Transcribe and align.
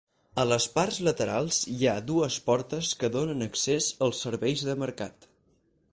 A 0.43 0.43
les 0.51 0.65
parts 0.77 0.95
laterals 1.07 1.59
hi 1.73 1.77
ha 1.91 1.93
dues 2.07 2.39
portes 2.49 2.91
que 3.03 3.13
donen 3.19 3.49
accés 3.49 3.91
als 4.07 4.27
serveis 4.29 4.65
de 4.71 4.79
mercat. 4.87 5.29